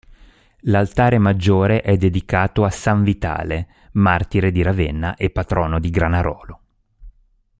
L'Altare 0.61 1.19
Maggiore 1.19 1.83
è 1.83 1.95
dedicato 1.95 2.63
a 2.65 2.71
San 2.71 3.03
vitale, 3.03 3.67
martire 3.91 4.47
in 4.47 4.63
Ravenna 4.63 5.13
e 5.15 5.29
patrono 5.29 5.79
di 5.79 5.91
Granarolo. 5.91 6.59